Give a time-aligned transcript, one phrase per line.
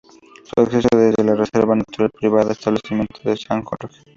[0.43, 4.01] Su acceso es desde la reserva natural privada Establecimiento San Jorge.